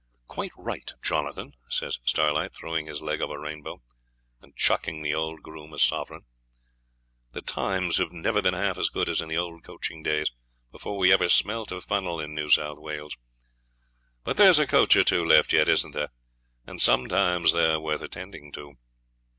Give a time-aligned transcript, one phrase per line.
[0.25, 3.83] 'Quite right, Jonathan,' says Starlight, throwing his leg over Rainbow,
[4.41, 6.23] and chucking the old groom a sovereign.
[7.33, 10.31] 'The times have never been half as good as in the old coaching days,
[10.71, 13.15] before we ever smelt a funnel in New South Wales.
[14.23, 16.09] But there's a coach or two left yet, isn't there?
[16.65, 18.77] and sometimes they're worth attending to.'